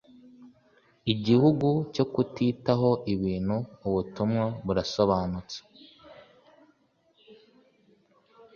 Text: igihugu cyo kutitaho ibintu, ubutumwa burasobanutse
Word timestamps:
igihugu 1.13 1.69
cyo 1.93 2.05
kutitaho 2.13 2.89
ibintu, 3.13 3.55
ubutumwa 3.87 4.45
burasobanutse 4.65 5.57